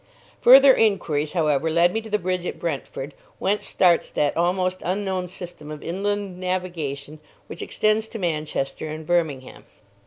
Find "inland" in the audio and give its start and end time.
5.83-6.39